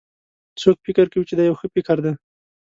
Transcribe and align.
څوک 0.61 0.77
فکر 0.85 1.05
کوي 1.11 1.25
چې 1.29 1.35
دا 1.37 1.43
یو 1.45 1.59
ښه 1.59 1.67
فکر 1.75 1.97
ده 2.05 2.13